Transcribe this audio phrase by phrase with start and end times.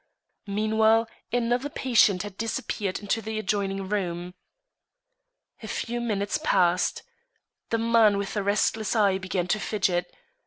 [0.47, 4.33] Meanwhile, another patient had disappeared into the adjoining room.
[5.61, 7.03] A few minutes passed.
[7.69, 10.11] The man with the restless eye began to fidget.